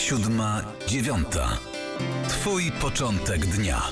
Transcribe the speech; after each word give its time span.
siódma, 0.00 0.62
dziewiąta. 0.86 1.58
Twój 2.28 2.72
początek 2.72 3.46
dnia. 3.46 3.82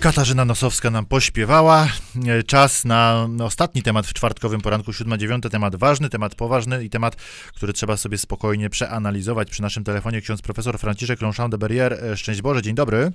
Katarzyna 0.00 0.44
Nosowska 0.44 0.90
nam 0.90 1.06
pośpiewała. 1.06 1.88
E, 2.26 2.42
Czas 2.42 2.84
na 2.84 3.28
ostatni 3.40 3.82
temat 3.82 4.06
w 4.06 4.12
czwartkowym 4.12 4.60
poranku 4.60 4.90
7-9. 4.90 5.50
Temat 5.50 5.76
ważny, 5.76 6.08
temat 6.08 6.34
poważny 6.34 6.84
i 6.84 6.90
temat, 6.90 7.16
który 7.54 7.72
trzeba 7.72 7.96
sobie 7.96 8.18
spokojnie 8.18 8.70
przeanalizować. 8.70 9.50
Przy 9.50 9.62
naszym 9.62 9.84
telefonie 9.84 10.20
ksiądz 10.20 10.42
profesor 10.42 10.78
Franciszek 10.78 11.20
Longchamp 11.20 11.50
de 11.50 11.58
Berrier. 11.58 11.92
E, 11.92 12.16
Szczęść 12.16 12.42
Boże, 12.42 12.62
dzień 12.62 12.74
dobry. 12.74 13.12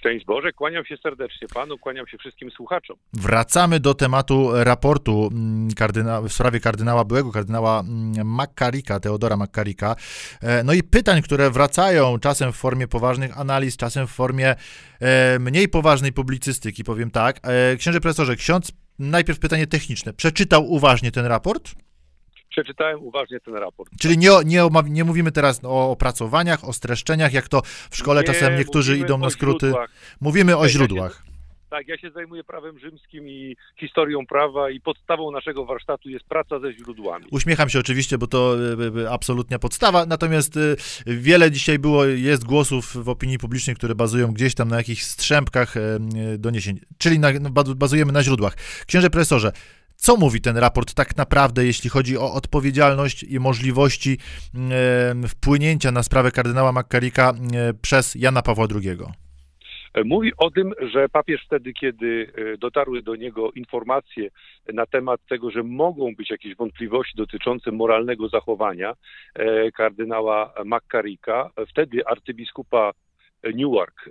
Szczęść 0.00 0.26
Boże, 0.26 0.52
kłaniam 0.52 0.84
się 0.84 0.96
serdecznie 0.96 1.48
panu, 1.48 1.78
kłaniam 1.78 2.06
się 2.06 2.18
wszystkim 2.18 2.50
słuchaczom. 2.50 2.96
Wracamy 3.12 3.80
do 3.80 3.94
tematu 3.94 4.50
raportu 4.52 5.28
mm, 5.32 5.74
kardyna, 5.74 6.22
w 6.22 6.32
sprawie 6.32 6.60
kardynała, 6.60 7.04
byłego 7.04 7.32
kardynała 7.32 7.80
mm, 7.80 8.26
Makkarika, 8.26 9.00
Teodora 9.00 9.36
Makkarika. 9.36 9.96
E, 10.42 10.64
No 10.64 10.72
i 10.72 10.82
pytań, 10.82 11.22
które 11.22 11.50
wracają 11.50 12.18
czasem 12.18 12.52
w 12.52 12.56
formie 12.56 12.88
poważnych 12.88 13.38
analiz, 13.38 13.76
czasem 13.76 14.06
w 14.06 14.10
formie 14.10 14.54
e, 15.00 15.38
mniej 15.38 15.68
poważnej 15.68 16.12
publicystyki, 16.12 16.84
powiem 16.84 17.10
tak. 17.10 17.40
E, 17.42 17.76
Księże 17.76 18.00
profesorze, 18.00 18.36
ksiądz, 18.36 18.72
najpierw 18.98 19.38
pytanie 19.38 19.66
techniczne. 19.66 20.12
Przeczytał 20.12 20.72
uważnie 20.72 21.10
ten 21.10 21.26
raport? 21.26 21.74
Przeczytałem 22.50 23.02
uważnie 23.02 23.40
ten 23.40 23.54
raport. 23.54 23.90
Czyli 24.00 24.18
nie, 24.18 24.30
nie, 24.44 24.62
nie 24.88 25.04
mówimy 25.04 25.32
teraz 25.32 25.60
o 25.64 25.90
opracowaniach, 25.90 26.64
o 26.68 26.72
streszczeniach, 26.72 27.32
jak 27.32 27.48
to 27.48 27.62
w 27.90 27.96
szkole 27.96 28.20
Nie, 28.20 28.26
czasem 28.26 28.56
niektórzy 28.56 28.98
idą 28.98 29.18
na 29.18 29.30
skróty. 29.30 29.66
źródłach. 29.66 29.90
Mówimy 30.20 30.56
o 30.56 30.68
źródłach. 30.68 31.22
Tak, 31.70 31.88
ja 31.88 31.98
się 31.98 32.10
zajmuję 32.10 32.44
prawem 32.44 32.78
rzymskim 32.78 33.28
i 33.28 33.56
historią 33.80 34.26
prawa 34.26 34.70
i 34.70 34.80
podstawą 34.80 35.30
naszego 35.30 35.64
warsztatu 35.64 36.08
jest 36.08 36.24
praca 36.24 36.60
ze 36.60 36.72
źródłami. 36.72 37.26
Uśmiecham 37.30 37.68
się 37.68 37.78
oczywiście, 37.78 38.18
bo 38.18 38.26
to 38.26 38.56
e, 38.98 39.02
e, 39.02 39.10
absolutnia 39.10 39.58
podstawa, 39.58 40.06
natomiast 40.06 40.56
e, 40.56 40.60
wiele 41.06 41.50
dzisiaj 41.50 41.78
było, 41.78 42.04
jest 42.04 42.44
głosów 42.44 43.04
w 43.04 43.08
opinii 43.08 43.38
publicznej, 43.38 43.76
które 43.76 43.94
bazują 43.94 44.32
gdzieś 44.32 44.54
tam 44.54 44.68
na 44.68 44.76
jakichś 44.76 45.02
strzępkach 45.02 45.74
doniesień, 46.38 46.80
czyli 46.98 47.18
na, 47.18 47.28
no, 47.40 47.50
ba- 47.50 47.74
bazujemy 47.76 48.12
na 48.12 48.22
źródłach. 48.22 48.54
Księże 48.86 49.10
profesorze, 49.10 49.52
co 50.00 50.16
mówi 50.16 50.40
ten 50.40 50.56
raport 50.56 50.94
tak 50.94 51.16
naprawdę, 51.16 51.64
jeśli 51.64 51.90
chodzi 51.90 52.18
o 52.18 52.32
odpowiedzialność 52.34 53.22
i 53.22 53.40
możliwości 53.40 54.12
e, 54.12 55.28
wpłynięcia 55.28 55.92
na 55.92 56.02
sprawę 56.02 56.30
kardynała 56.30 56.72
Makkarika 56.72 57.30
e, 57.30 57.74
przez 57.82 58.14
Jana 58.14 58.42
Pawła 58.42 58.66
II? 58.74 58.98
Mówi 60.04 60.32
o 60.38 60.50
tym, 60.50 60.72
że 60.92 61.08
papież 61.08 61.40
wtedy, 61.46 61.72
kiedy 61.72 62.32
e, 62.34 62.58
dotarły 62.58 63.02
do 63.02 63.16
niego 63.16 63.50
informacje 63.50 64.28
na 64.72 64.86
temat 64.86 65.20
tego, 65.28 65.50
że 65.50 65.62
mogą 65.62 66.14
być 66.14 66.30
jakieś 66.30 66.56
wątpliwości 66.56 67.16
dotyczące 67.16 67.72
moralnego 67.72 68.28
zachowania 68.28 68.94
e, 69.34 69.72
kardynała 69.72 70.52
Makkarika, 70.64 71.50
wtedy 71.68 72.06
arcybiskupa 72.06 72.92
Newark, 73.42 74.10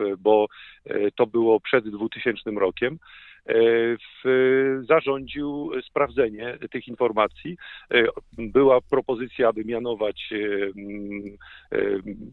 e, 0.00 0.16
bo 0.18 0.46
e, 0.84 1.10
to 1.10 1.26
było 1.26 1.60
przed 1.60 1.88
2000 1.88 2.50
rokiem, 2.50 2.94
e, 2.94 2.98
w, 3.46 4.80
zarządził 4.88 5.70
sprawdzenie 5.88 6.58
tych 6.70 6.88
informacji. 6.88 7.56
E, 7.90 8.04
Była 8.38 8.80
propozycja, 8.80 9.48
aby 9.48 9.64
mianować 9.64 10.32
e, 10.32 10.36
mm, 10.36 11.36
e, 11.72 11.78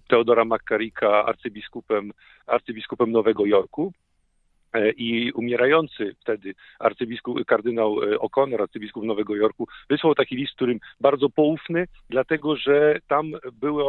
Teodora 0.07 0.45
Makkarika 0.45 1.25
arcybiskupem, 1.25 2.11
arcybiskupem 2.47 3.11
Nowego 3.11 3.45
Jorku. 3.45 3.93
E, 4.73 4.91
I 4.91 5.31
umierający 5.31 6.16
wtedy 6.21 6.53
arcybiskup, 6.79 7.45
kardynał 7.45 8.03
e, 8.03 8.17
O'Connor, 8.17 8.61
arcybiskup 8.61 9.03
Nowego 9.03 9.35
Jorku, 9.35 9.67
wysłał 9.89 10.16
taki 10.16 10.35
list, 10.35 10.55
którym 10.55 10.79
bardzo 10.99 11.29
poufny, 11.29 11.88
dlatego 12.09 12.55
że 12.55 12.99
tam 13.07 13.31
były 13.53 13.83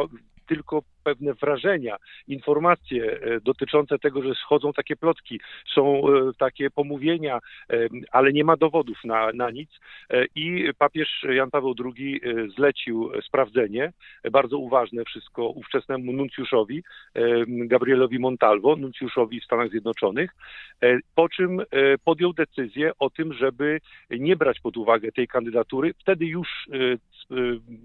tylko 0.47 0.81
pewne 1.03 1.33
wrażenia, 1.33 1.97
informacje 2.27 3.19
e, 3.21 3.41
dotyczące 3.41 3.99
tego, 3.99 4.23
że 4.23 4.35
schodzą 4.35 4.73
takie 4.73 4.95
plotki, 4.95 5.39
są 5.73 6.01
e, 6.07 6.31
takie 6.37 6.69
pomówienia, 6.69 7.39
e, 7.69 7.87
ale 8.11 8.33
nie 8.33 8.43
ma 8.43 8.57
dowodów 8.57 8.97
na, 9.03 9.31
na 9.33 9.49
nic. 9.51 9.69
I 10.35 10.69
papież 10.77 11.25
Jan 11.29 11.51
Paweł 11.51 11.75
II 11.85 12.21
zlecił 12.55 13.11
sprawdzenie, 13.21 13.91
bardzo 14.31 14.57
uważne 14.57 15.05
wszystko 15.05 15.47
ówczesnemu 15.47 16.13
nuncjuszowi, 16.13 16.83
Gabrielowi 17.47 18.19
Montalvo, 18.19 18.75
nuncjuszowi 18.75 19.41
w 19.41 19.43
Stanach 19.43 19.69
Zjednoczonych, 19.69 20.31
po 21.15 21.29
czym 21.29 21.61
podjął 22.05 22.33
decyzję 22.33 22.91
o 22.99 23.09
tym, 23.09 23.33
żeby 23.33 23.79
nie 24.09 24.35
brać 24.35 24.59
pod 24.59 24.77
uwagę 24.77 25.11
tej 25.11 25.27
kandydatury. 25.27 25.93
Wtedy 25.99 26.25
już 26.25 26.47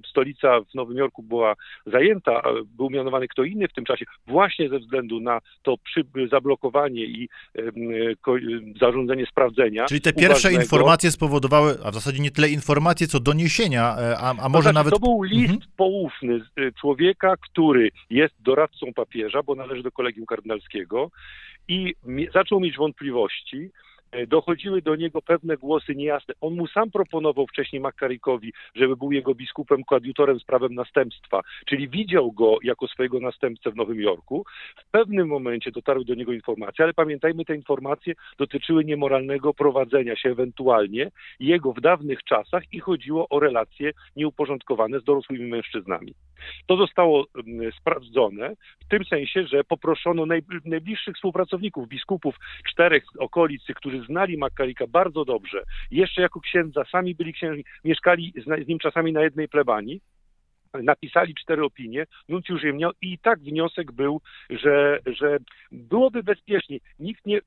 stolica 0.07 0.61
w 0.61 0.75
Nowym 0.75 0.97
Jorku 0.97 1.23
była 1.23 1.55
zajęta, 1.87 2.43
był 2.77 2.91
mianowany 2.91 3.06
kto 3.31 3.45
inny 3.45 3.69
w 3.69 3.73
tym 3.73 3.85
czasie, 3.85 4.05
właśnie 4.27 4.69
ze 4.69 4.79
względu 4.79 5.21
na 5.21 5.41
to 5.63 5.77
przy, 5.79 6.05
zablokowanie 6.31 7.05
i 7.05 7.29
e, 7.59 7.61
e, 7.61 7.71
zarządzenie 8.81 9.27
sprawdzenia. 9.27 9.85
Czyli 9.85 10.01
te 10.01 10.13
pierwsze 10.13 10.49
uważnego. 10.49 10.63
informacje 10.63 11.11
spowodowały, 11.11 11.79
a 11.85 11.91
w 11.91 11.95
zasadzie 11.95 12.23
nie 12.23 12.31
tyle 12.31 12.49
informacje, 12.49 13.07
co 13.07 13.21
doniesienia, 13.21 13.97
e, 13.99 14.19
a, 14.19 14.31
a 14.31 14.35
To 14.35 14.49
może 14.49 14.63
znaczy, 14.63 14.75
nawet... 14.75 14.95
To 14.95 15.01
był 15.01 15.23
list 15.23 15.51
Mhm. 15.51 15.71
poufny 15.77 16.41
człowieka, 16.81 17.35
który 17.37 17.91
jest 18.11 18.35
doradcą 18.41 18.93
papieża, 18.95 19.43
bo 19.43 19.55
należy 19.55 19.83
do 19.83 19.93
kolegium 19.93 20.27
kardynalskiego 20.27 21.11
i 21.69 21.95
zaczął 22.35 22.61
mieć 22.61 22.77
wątpliwości. 22.77 23.71
E, 24.13 24.27
Dochodziły 24.27 24.83
do 24.83 24.97
niego 24.97 25.23
pewne 25.23 25.57
głosy 25.57 25.95
niejasne. 25.95 26.35
On 26.41 26.55
mu 26.55 26.67
sam 26.67 26.91
proponował 26.91 27.47
wcześniej 27.47 27.81
Makkarikowi, 27.81 28.53
żeby 28.75 28.97
był 28.97 29.13
jego 29.13 29.35
biskupem, 29.35 29.85
koadjutorem 29.85 30.41
z 30.41 30.45
prawem 30.45 30.75
następstwa, 30.75 31.41
czyli 31.67 31.89
widział 31.89 32.33
go 32.33 32.59
jako 32.63 32.89
swojego 32.89 33.21
następcę 33.21 33.71
w 33.71 33.77
Nowym 33.77 34.01
Jorku. 34.01 34.45
W 34.77 34.91
pewnym 34.91 35.29
momencie 35.29 35.71
dotarły 35.71 36.05
do 36.05 36.15
niego 36.15 36.33
informacje, 36.33 36.85
ale 36.85 36.95
pamiętajmy, 36.95 37.45
te 37.45 37.57
informacje 37.57 38.15
dotyczyły 38.39 38.85
niemoralnego 38.85 39.55
prowadzenia 39.55 40.17
się 40.17 40.31
ewentualnie 40.31 41.11
jego 41.41 41.73
w 41.73 41.81
dawnych 41.81 42.25
czasach 42.25 42.63
i 42.73 42.81
chodziło 42.81 43.29
o 43.29 43.41
relacje 43.41 43.93
nieuporządkowane 44.17 45.01
z 45.01 45.05
dorosłymi 45.05 45.45
mężczyznami. 45.45 46.15
To 46.67 46.77
zostało 46.77 47.27
mm, 47.47 47.73
sprawdzone 47.73 48.55
w 48.81 48.89
tym 48.89 49.05
sensie, 49.05 49.47
że 49.47 49.65
poproszono 49.65 50.23
najbl- 50.23 50.61
najbliższych 50.65 51.17
współpracowników, 51.17 51.89
biskupów 51.89 52.35
czterech 52.67 53.05
okolicy, 53.19 53.75
którzy 53.75 53.96
znali 54.01 54.39
Makkarika 54.39 54.87
bardzo 54.87 55.25
dobrze, 55.25 55.63
jeszcze 55.91 56.23
jako 56.23 56.41
księdza, 56.41 56.85
sami 56.93 57.15
byli 57.15 57.33
księżni, 57.33 57.65
mieszkali 57.85 58.33
z, 58.65 58.69
nim 58.69 58.79
czasami 58.79 59.13
na 59.13 59.23
jednej 59.23 59.49
plebanii, 59.49 60.01
napisali 60.83 61.35
cztery 61.35 61.65
opinie, 61.65 62.07
nuncjusz 62.29 62.63
je 62.63 62.73
miał 62.73 62.91
i 63.03 63.19
tak 63.19 63.41
wniosek 63.41 63.93
był, 63.93 64.21
że, 64.51 64.99
że 65.07 65.39
byłoby 65.73 66.23
bezpiecznie. 66.23 66.79
Nikt 66.99 67.27
nie, 67.27 67.41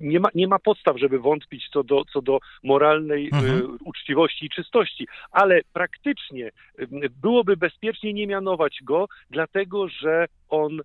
nie, 0.00 0.20
ma, 0.20 0.28
nie 0.34 0.48
ma 0.48 0.58
podstaw, 0.58 0.98
żeby 0.98 1.18
wątpić 1.18 1.68
co 1.72 1.84
do, 1.84 2.04
co 2.12 2.22
do 2.22 2.38
moralnej 2.62 3.30
Mhm. 3.32 3.58
y, 3.58 3.64
uczciwości 3.84 4.46
i 4.46 4.50
czystości, 4.50 5.06
ale 5.30 5.60
praktycznie 5.72 6.48
y, 6.48 6.88
byłoby 7.22 7.56
bezpiecznie 7.56 8.12
nie 8.12 8.26
mianować 8.26 8.78
go, 8.82 9.06
dlatego 9.30 9.88
że 9.88 10.26
on, 10.50 10.80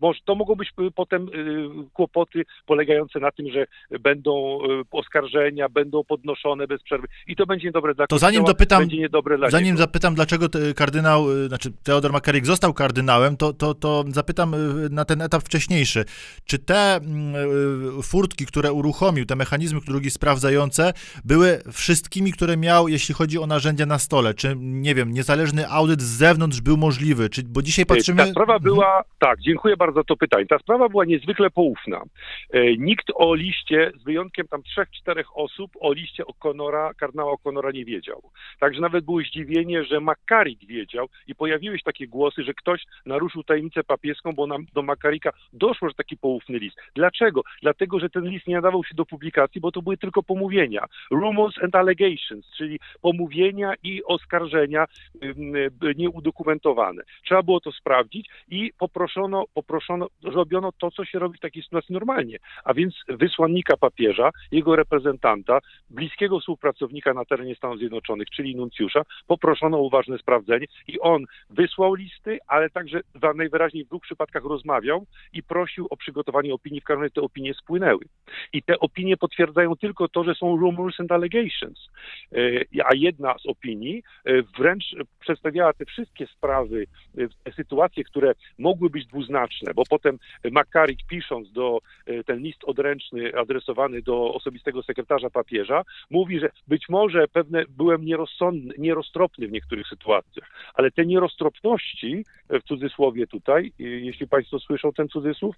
może, 0.00 0.20
to 0.24 0.34
mogą 0.34 0.54
być 0.54 0.72
potem 0.94 1.28
y, 1.28 1.90
kłopoty 1.92 2.44
polegające 2.66 3.20
na 3.20 3.30
tym, 3.30 3.46
że 3.52 3.66
będą 4.00 4.58
y, 4.64 4.82
oskarżenia, 4.90 5.68
będą 5.68 6.04
podnoszone 6.04 6.66
bez 6.66 6.82
przerwy 6.82 7.08
i 7.26 7.36
to 7.36 7.46
będzie 7.46 7.66
niedobre 7.68 7.94
dla 7.94 8.06
To 8.06 8.18
zanim 8.18 8.44
Kościoła, 8.44 8.54
dopytam- 8.54 8.88
niedobre 8.98 9.38
dla 9.38 9.50
Zanim 9.50 9.66
niego. 9.66 9.78
zapytam, 9.78 10.14
dlaczego 10.14 10.46
kardynał, 10.76 11.24
znaczy 11.48 11.72
Teodor 11.82 12.12
Makaryk 12.12 12.46
został 12.46 12.74
kardynałem, 12.74 13.36
to, 13.36 13.52
to, 13.52 13.74
to 13.74 14.04
zapytam 14.08 14.54
na 14.90 15.04
ten 15.04 15.22
etap 15.22 15.42
wcześniejszy. 15.42 16.04
Czy 16.44 16.58
te 16.58 16.94
mm, 16.96 18.02
furtki, 18.02 18.46
które 18.46 18.72
uruchomił, 18.72 19.26
te 19.26 19.36
mechanizmy, 19.36 19.80
drugi 19.86 20.10
sprawdzające, 20.10 20.92
były 21.24 21.62
wszystkimi, 21.72 22.32
które 22.32 22.56
miał, 22.56 22.88
jeśli 22.88 23.14
chodzi 23.14 23.38
o 23.38 23.46
narzędzia 23.46 23.86
na 23.86 23.98
stole? 23.98 24.34
Czy, 24.34 24.54
nie 24.58 24.94
wiem, 24.94 25.12
niezależny 25.12 25.68
audyt 25.68 26.00
z 26.02 26.16
zewnątrz 26.16 26.60
był 26.60 26.76
możliwy? 26.76 27.28
Czy, 27.30 27.42
bo 27.42 27.62
dzisiaj 27.62 27.86
patrzymy... 27.86 28.24
Ta 28.24 28.30
sprawa 28.30 28.57
była, 28.60 29.04
tak, 29.18 29.40
dziękuję 29.40 29.76
bardzo 29.76 30.00
za 30.00 30.04
to 30.04 30.16
pytanie. 30.16 30.46
Ta 30.46 30.58
sprawa 30.58 30.88
była 30.88 31.04
niezwykle 31.04 31.50
poufna. 31.50 32.02
E, 32.50 32.76
Nikt 32.76 33.06
o 33.14 33.34
liście, 33.34 33.92
z 34.00 34.04
wyjątkiem 34.04 34.48
tam 34.48 34.62
trzech, 34.62 34.90
czterech 34.90 35.36
osób, 35.36 35.70
o 35.80 35.92
liście 35.92 36.22
O'Connora, 36.24 36.94
kardynała 36.96 37.34
O'Connora 37.34 37.74
nie 37.74 37.84
wiedział. 37.84 38.22
Także 38.60 38.80
nawet 38.80 39.04
było 39.04 39.20
zdziwienie, 39.20 39.84
że 39.84 40.00
Makarik 40.00 40.66
wiedział 40.66 41.08
i 41.26 41.34
pojawiły 41.34 41.78
się 41.78 41.84
takie 41.84 42.06
głosy, 42.08 42.42
że 42.44 42.54
ktoś 42.54 42.84
naruszył 43.06 43.42
tajemnicę 43.42 43.84
papieską, 43.84 44.32
bo 44.32 44.46
nam, 44.46 44.66
do 44.74 44.82
Makarika 44.82 45.30
doszło, 45.52 45.88
że 45.88 45.94
taki 45.94 46.16
poufny 46.16 46.58
list. 46.58 46.76
Dlaczego? 46.94 47.42
Dlatego, 47.62 48.00
że 48.00 48.10
ten 48.10 48.24
list 48.24 48.46
nie 48.46 48.54
nadawał 48.54 48.84
się 48.84 48.94
do 48.94 49.06
publikacji, 49.06 49.60
bo 49.60 49.72
to 49.72 49.82
były 49.82 49.96
tylko 49.96 50.22
pomówienia. 50.22 50.84
Rumors 51.10 51.58
and 51.62 51.74
allegations, 51.74 52.46
czyli 52.56 52.78
pomówienia 53.02 53.74
i 53.82 54.04
oskarżenia 54.04 54.86
y, 55.22 55.94
nieudokumentowane. 55.96 57.02
Trzeba 57.24 57.42
było 57.42 57.60
to 57.60 57.72
sprawdzić 57.72 58.28
i 58.50 58.72
poproszono, 58.78 59.44
poproszono, 59.54 60.06
robiono 60.22 60.72
to, 60.72 60.90
co 60.90 61.04
się 61.04 61.18
robi 61.18 61.38
w 61.38 61.40
takiej 61.40 61.62
sytuacji 61.62 61.92
normalnie, 61.92 62.38
a 62.64 62.74
więc 62.74 62.94
wysłannika 63.08 63.76
papieża, 63.76 64.30
jego 64.52 64.76
reprezentanta, 64.76 65.58
bliskiego 65.90 66.40
współpracownika 66.40 67.14
na 67.14 67.24
terenie 67.24 67.54
Stanów 67.54 67.78
Zjednoczonych, 67.78 68.30
czyli 68.30 68.56
nuncjusza, 68.56 69.02
poproszono 69.26 69.78
o 69.78 69.82
uważne 69.82 70.18
sprawdzenie 70.18 70.66
i 70.86 71.00
on 71.00 71.24
wysłał 71.50 71.94
listy, 71.94 72.38
ale 72.46 72.70
także 72.70 73.00
najwyraźniej 73.34 73.84
w 73.84 73.88
dwóch 73.88 74.02
przypadkach 74.02 74.44
rozmawiał 74.44 75.06
i 75.32 75.42
prosił 75.42 75.86
o 75.90 75.96
przygotowanie 75.96 76.54
opinii, 76.54 76.80
w 76.80 76.84
każdym 76.84 77.02
razie 77.02 77.14
te 77.14 77.20
opinie 77.20 77.54
spłynęły. 77.54 78.04
I 78.52 78.62
te 78.62 78.78
opinie 78.78 79.16
potwierdzają 79.16 79.76
tylko 79.76 80.08
to, 80.08 80.24
że 80.24 80.34
są 80.34 80.56
rumors 80.56 81.00
and 81.00 81.12
allegations. 81.12 81.88
E, 82.32 82.38
a 82.84 82.94
jedna 82.94 83.34
z 83.38 83.46
opinii 83.46 84.02
e, 84.24 84.42
wręcz 84.42 84.84
przedstawiała 85.20 85.72
te 85.72 85.84
wszystkie 85.84 86.26
sprawy, 86.26 86.86
e, 87.18 87.28
te 87.44 87.52
sytuacje, 87.52 88.04
które 88.04 88.34
mogły 88.58 88.90
być 88.90 89.06
dwuznaczne, 89.06 89.74
bo 89.74 89.82
potem 89.90 90.18
McCarrick 90.44 91.06
pisząc 91.08 91.52
do 91.52 91.78
ten 92.26 92.38
list 92.38 92.64
odręczny 92.64 93.32
adresowany 93.36 94.02
do 94.02 94.34
osobistego 94.34 94.82
sekretarza 94.82 95.30
papieża, 95.30 95.82
mówi, 96.10 96.40
że 96.40 96.50
być 96.68 96.88
może 96.88 97.28
pewne 97.28 97.64
byłem 97.68 98.04
nierozsądny, 98.04 98.74
nieroztropny 98.78 99.48
w 99.48 99.52
niektórych 99.52 99.86
sytuacjach, 99.88 100.50
ale 100.74 100.90
te 100.90 101.06
nieroztropności, 101.06 102.24
w 102.50 102.62
cudzysłowie 102.62 103.26
tutaj, 103.26 103.72
jeśli 103.78 104.28
Państwo 104.28 104.58
słyszą 104.58 104.92
ten 104.92 105.08
cudzysłów, 105.08 105.56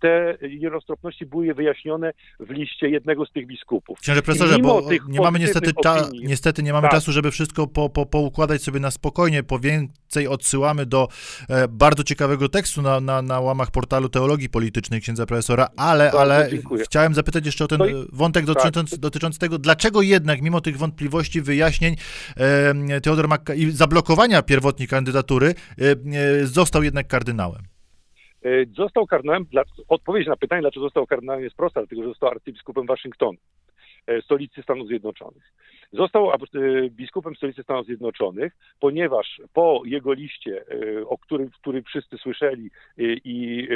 te 0.00 0.38
nieroztropności 0.58 1.26
były 1.26 1.54
wyjaśnione 1.54 2.12
w 2.40 2.50
liście 2.50 2.88
jednego 2.88 3.26
z 3.26 3.32
tych 3.32 3.46
biskupów. 3.46 4.00
Księże 4.00 4.22
profesorze, 4.22 4.58
bo 4.58 4.82
nie 5.08 5.20
mamy 5.20 5.38
niestety, 5.38 5.72
ta, 5.82 6.08
niestety 6.22 6.62
nie 6.62 6.72
mamy 6.72 6.84
tak. 6.84 6.90
czasu, 6.90 7.12
żeby 7.12 7.30
wszystko 7.30 7.66
po, 7.66 7.90
po, 7.90 8.06
poukładać 8.06 8.62
sobie 8.62 8.80
na 8.80 8.90
spokojnie, 8.90 9.42
po 9.42 9.58
więcej 9.58 10.28
odsyłamy 10.28 10.86
do 10.86 11.08
e, 11.48 11.68
bardzo 11.68 11.97
ciekawego 12.04 12.48
tekstu 12.48 12.82
na, 12.82 13.00
na, 13.00 13.22
na 13.22 13.40
łamach 13.40 13.70
portalu 13.70 14.08
Teologii 14.08 14.48
Politycznej 14.48 15.00
księdza 15.00 15.26
profesora, 15.26 15.68
ale, 15.76 16.12
ale 16.12 16.48
chciałem 16.84 17.14
zapytać 17.14 17.46
jeszcze 17.46 17.64
o 17.64 17.68
ten 17.68 17.78
no 17.78 17.86
i, 17.86 17.92
wątek 18.12 18.44
dotyczący, 18.44 18.90
tak. 18.90 19.00
dotyczący 19.00 19.38
tego, 19.38 19.58
dlaczego 19.58 20.02
jednak 20.02 20.42
mimo 20.42 20.60
tych 20.60 20.78
wątpliwości, 20.78 21.42
wyjaśnień 21.42 21.96
e, 22.36 23.00
Teodor 23.00 23.28
Makka 23.28 23.54
i 23.54 23.70
zablokowania 23.70 24.42
pierwotnej 24.42 24.88
kandydatury 24.88 25.46
e, 25.46 25.82
e, 25.82 26.46
został 26.46 26.82
jednak 26.82 27.06
kardynałem. 27.06 27.62
E, 28.42 28.66
został 28.76 29.06
kardynałem, 29.06 29.44
dla, 29.44 29.62
odpowiedź 29.88 30.26
na 30.26 30.36
pytanie, 30.36 30.62
dlaczego 30.62 30.86
został 30.86 31.06
kardynałem 31.06 31.44
jest 31.44 31.56
prosta, 31.56 31.80
dlatego 31.80 32.02
że 32.02 32.08
został 32.08 32.28
arcybiskupem 32.30 32.86
Waszyngtonu, 32.86 33.38
e, 33.38 33.57
stolicy 34.24 34.62
Stanów 34.62 34.88
Zjednoczonych. 34.88 35.52
Został 35.92 36.32
e, 36.32 36.38
biskupem 36.90 37.36
stolicy 37.36 37.62
Stanów 37.62 37.86
Zjednoczonych, 37.86 38.56
ponieważ 38.80 39.40
po 39.52 39.82
jego 39.84 40.12
liście, 40.12 40.64
o 41.06 41.18
którym, 41.18 41.50
który 41.50 41.82
wszyscy 41.82 42.18
słyszeli 42.18 42.70
i 43.24 43.68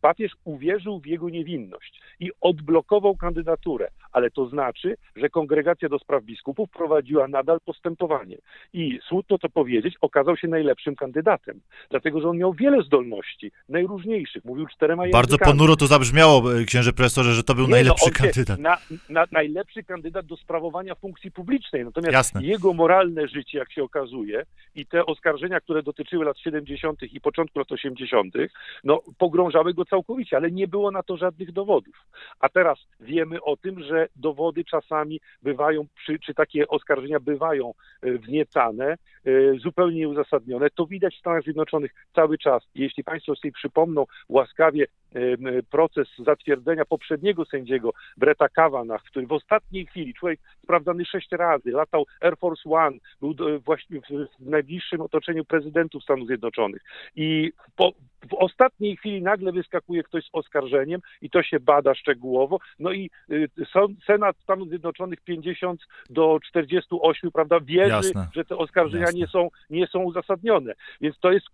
papież 0.00 0.32
uwierzył 0.44 1.00
w 1.00 1.06
jego 1.06 1.28
niewinność 1.30 2.00
i 2.20 2.30
odblokował 2.40 3.16
kandydaturę, 3.16 3.88
ale 4.14 4.30
to 4.30 4.48
znaczy, 4.48 4.96
że 5.16 5.28
kongregacja 5.28 5.88
do 5.88 5.98
spraw 5.98 6.24
biskupów 6.24 6.70
prowadziła 6.70 7.28
nadal 7.28 7.58
postępowanie. 7.64 8.36
I 8.72 8.98
smutno 9.08 9.38
to 9.38 9.48
powiedzieć, 9.48 9.94
okazał 10.00 10.36
się 10.36 10.48
najlepszym 10.48 10.96
kandydatem, 10.96 11.60
dlatego 11.90 12.20
że 12.20 12.28
on 12.28 12.38
miał 12.38 12.52
wiele 12.52 12.82
zdolności, 12.82 13.52
najróżniejszych, 13.68 14.44
mówił 14.44 14.66
czterema 14.66 15.06
językami. 15.06 15.22
Bardzo 15.22 15.38
ponuro 15.38 15.76
to 15.76 15.86
zabrzmiało, 15.86 16.54
e, 16.60 16.64
księże 16.64 16.92
profesorze, 16.92 17.32
że 17.32 17.42
to 17.42 17.54
był 17.54 17.64
Nie, 17.64 17.70
no, 17.70 17.76
najlepszy 17.76 18.06
no, 18.06 18.12
kandydat. 18.12 18.58
Na, 18.58 18.78
na, 19.08 19.24
najlepszy 19.32 19.82
kandydat 19.82 20.26
do 20.26 20.36
sprawowania 20.36 20.94
funkcji 20.94 21.30
publicznej, 21.30 21.84
natomiast 21.84 22.12
Jasne. 22.12 22.42
jego 22.42 22.72
moralne 22.72 23.28
życie, 23.28 23.58
jak 23.58 23.72
się 23.72 23.82
okazuje, 23.82 24.44
i 24.74 24.86
te 24.86 25.06
oskarżenia, 25.06 25.60
które 25.60 25.82
dotyczyły 25.82 26.24
lat 26.24 26.38
70. 26.38 27.02
i 27.02 27.20
początku 27.20 27.58
lat 27.58 27.72
80., 27.72 28.34
no, 28.84 29.00
pogrążały 29.18 29.74
go 29.74 29.84
całkowicie, 29.84 30.36
ale 30.36 30.50
nie 30.50 30.68
było 30.68 30.90
na 30.90 31.02
to 31.02 31.16
żadnych 31.16 31.52
dowodów. 31.52 31.94
A 32.40 32.48
teraz 32.48 32.78
wiemy 33.00 33.42
o 33.42 33.56
tym, 33.56 33.82
że 33.82 34.03
dowody 34.16 34.64
czasami 34.64 35.20
bywają, 35.42 35.86
czy 36.26 36.34
takie 36.34 36.68
oskarżenia 36.68 37.20
bywają 37.20 37.74
e, 38.02 38.12
wzniecane, 38.12 38.84
e, 38.84 38.96
zupełnie 39.58 39.96
nieuzasadnione. 39.98 40.70
To 40.70 40.86
widać 40.86 41.14
w 41.16 41.18
Stanach 41.18 41.42
Zjednoczonych 41.42 41.94
cały 42.14 42.38
czas. 42.38 42.62
Jeśli 42.74 43.04
Państwo 43.04 43.36
sobie 43.36 43.52
przypomną 43.52 44.04
łaskawie 44.28 44.86
proces 45.70 46.08
zatwierdzenia 46.18 46.84
poprzedniego 46.84 47.44
sędziego 47.44 47.92
Breta 48.16 48.48
Kavanagh, 48.48 49.02
który 49.02 49.26
w 49.26 49.32
ostatniej 49.32 49.86
chwili, 49.86 50.14
człowiek 50.14 50.40
sprawdzany 50.62 51.04
sześć 51.04 51.32
razy, 51.32 51.70
latał 51.70 52.06
Air 52.20 52.36
Force 52.38 52.70
One, 52.70 52.96
był 53.20 53.34
właśnie 53.64 54.00
w 54.40 54.46
najbliższym 54.50 55.00
otoczeniu 55.00 55.44
prezydentów 55.44 56.02
Stanów 56.02 56.26
Zjednoczonych 56.26 56.82
i 57.16 57.52
po, 57.76 57.92
w 58.30 58.34
ostatniej 58.34 58.96
chwili 58.96 59.22
nagle 59.22 59.52
wyskakuje 59.52 60.02
ktoś 60.02 60.24
z 60.24 60.28
oskarżeniem 60.32 61.00
i 61.22 61.30
to 61.30 61.42
się 61.42 61.60
bada 61.60 61.94
szczegółowo. 61.94 62.58
No 62.78 62.92
i 62.92 63.10
y, 63.30 63.48
Senat 64.06 64.36
Stanów 64.42 64.68
Zjednoczonych 64.68 65.20
50 65.20 65.80
do 66.10 66.38
48, 66.48 67.30
prawda, 67.30 67.60
wierzy, 67.60 67.90
Jasne. 67.90 68.28
że 68.34 68.44
te 68.44 68.56
oskarżenia 68.56 69.06
nie 69.14 69.26
są, 69.26 69.48
nie 69.70 69.86
są 69.86 70.02
uzasadnione. 70.02 70.72
Więc 71.00 71.18
to 71.18 71.32
jest 71.32 71.46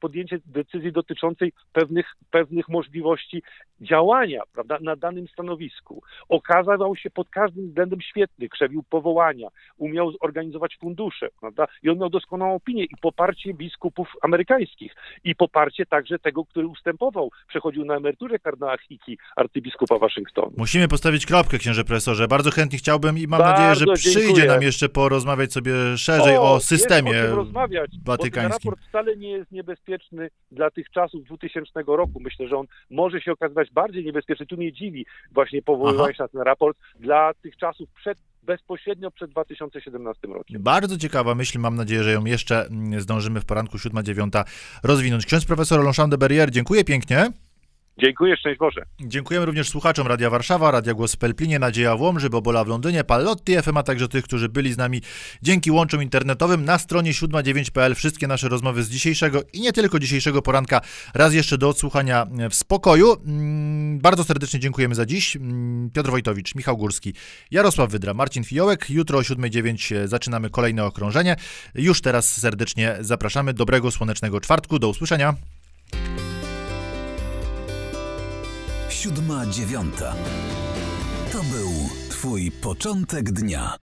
podjęcie 0.00 0.38
decyzji 0.46 0.92
dotyczącej 0.92 1.52
pewnych, 1.72 2.06
pewnych 2.30 2.68
możliwości 2.68 3.42
działania, 3.80 4.42
prawda, 4.52 4.78
na 4.80 4.96
danym 4.96 5.28
stanowisku. 5.28 6.02
Okazał 6.28 6.96
się 6.96 7.10
pod 7.10 7.30
każdym 7.30 7.66
względem 7.66 8.00
świetny, 8.00 8.48
krzewił 8.48 8.82
powołania, 8.82 9.48
umiał 9.76 10.12
zorganizować 10.12 10.76
fundusze, 10.76 11.28
prawda, 11.40 11.66
i 11.82 11.90
on 11.90 11.98
miał 11.98 12.10
doskonałą 12.10 12.54
opinię 12.54 12.84
i 12.84 12.96
poparcie 13.00 13.54
biskupów 13.54 14.08
amerykańskich 14.22 14.94
i 15.24 15.34
poparcie 15.34 15.86
także 15.90 16.18
tego, 16.18 16.44
który 16.44 16.66
ustępował, 16.66 17.30
przechodził 17.48 17.84
na 17.84 17.96
emeryturę 17.96 18.38
kardynała 18.38 18.78
Hiki, 18.78 19.18
arcybiskupa 19.36 19.98
Waszyngtonu. 19.98 20.52
Musimy 20.56 20.88
postawić 20.88 21.26
kropkę, 21.26 21.58
księże 21.58 21.84
profesorze. 21.84 22.28
Bardzo 22.28 22.50
chętnie 22.50 22.78
chciałbym 22.78 23.18
i 23.18 23.26
mam 23.26 23.38
Bardzo 23.40 23.62
nadzieję, 23.62 23.74
że 23.74 23.94
przyjdzie 23.94 24.20
dziękuję. 24.20 24.46
nam 24.46 24.62
jeszcze 24.62 24.88
porozmawiać 24.88 25.52
sobie 25.52 25.72
szerzej 25.96 26.36
o, 26.36 26.52
o 26.52 26.60
systemie 26.60 27.10
jest 27.12 27.32
o 27.32 27.36
rozmawiać, 27.36 27.90
watykańskim. 28.04 28.70
Bo 28.70 28.70
ten 28.70 28.70
raport 28.70 28.88
wcale 28.88 29.16
nie 29.16 29.30
jest 29.30 29.52
niebezpieczny 29.52 30.30
dla 30.50 30.70
tych 30.70 30.90
czasów 30.90 31.24
2000 31.24 31.70
roku. 31.86 32.20
Myślę, 32.20 32.48
że 32.48 32.56
on 32.56 32.66
może 32.90 33.20
się 33.20 33.32
okazywać 33.32 33.70
bardziej 33.70 34.04
niebezpieczny. 34.04 34.46
Tu 34.46 34.56
mnie 34.56 34.72
dziwi 34.72 35.06
właśnie 35.32 35.62
powoływanie 35.62 36.14
się 36.14 36.22
na 36.22 36.28
ten 36.28 36.40
raport 36.40 36.78
dla 37.00 37.34
tych 37.34 37.56
czasów 37.56 37.88
przed 37.90 38.18
bezpośrednio 38.42 39.10
przed 39.10 39.30
2017 39.30 40.28
rokiem. 40.28 40.62
Bardzo 40.62 40.98
ciekawa 40.98 41.34
myśl, 41.34 41.58
mam 41.58 41.76
nadzieję, 41.76 42.02
że 42.02 42.12
ją 42.12 42.24
jeszcze 42.24 42.66
mm, 42.66 43.00
zdążymy 43.00 43.40
w 43.40 43.44
poranku 43.44 43.76
7-9 43.76 44.44
rozwinąć. 44.82 45.26
Ksiądz 45.26 45.44
profesor 45.44 45.84
Longchamp 45.84 46.10
de 46.10 46.18
Berrier, 46.18 46.50
dziękuję 46.50 46.84
pięknie. 46.84 47.30
Dziękuję, 48.02 48.36
szczęść 48.36 48.58
Boże. 48.58 48.82
Dziękujemy 49.00 49.46
również 49.46 49.68
słuchaczom 49.68 50.06
Radia 50.06 50.30
Warszawa, 50.30 50.70
Radia 50.70 50.94
Głos 50.94 51.14
w 51.14 51.16
Pelplinie, 51.16 51.58
Nadzieja 51.58 51.96
w 51.96 52.00
Łomży, 52.00 52.30
Bobola 52.30 52.64
w 52.64 52.68
Londynie, 52.68 53.04
Pallotti 53.04 53.62
FM, 53.62 53.76
a 53.76 53.82
także 53.82 54.08
tych, 54.08 54.24
którzy 54.24 54.48
byli 54.48 54.72
z 54.72 54.76
nami 54.76 55.00
dzięki 55.42 55.70
łączom 55.70 56.02
internetowym 56.02 56.64
na 56.64 56.78
stronie 56.78 57.12
79.pl. 57.12 57.94
Wszystkie 57.94 58.26
nasze 58.26 58.48
rozmowy 58.48 58.82
z 58.82 58.90
dzisiejszego 58.90 59.40
i 59.52 59.60
nie 59.60 59.72
tylko 59.72 59.98
dzisiejszego 59.98 60.42
poranka 60.42 60.80
raz 61.14 61.34
jeszcze 61.34 61.58
do 61.58 61.68
odsłuchania 61.68 62.26
w 62.50 62.54
spokoju. 62.54 63.16
Mm, 63.26 63.98
bardzo 63.98 64.24
serdecznie 64.24 64.60
dziękujemy 64.60 64.94
za 64.94 65.06
dziś. 65.06 65.36
Mm, 65.36 65.90
Piotr 65.90 66.10
Wojtowicz, 66.10 66.54
Michał 66.54 66.76
Górski, 66.76 67.14
Jarosław 67.50 67.90
Wydra, 67.90 68.14
Marcin 68.14 68.44
Fiołek. 68.44 68.90
Jutro 68.90 69.18
o 69.18 69.22
7.09 69.22 70.06
zaczynamy 70.06 70.50
kolejne 70.50 70.84
okrążenie. 70.84 71.36
Już 71.74 72.00
teraz 72.00 72.36
serdecznie 72.40 72.96
zapraszamy. 73.00 73.54
Dobrego, 73.54 73.90
słonecznego 73.90 74.40
czwartku. 74.40 74.78
Do 74.78 74.88
usłyszenia. 74.88 75.34
Siódma 79.00 79.46
dziewiąta. 79.46 80.14
To 81.32 81.38
był 81.38 81.70
Twój 82.08 82.50
początek 82.50 83.32
dnia. 83.32 83.74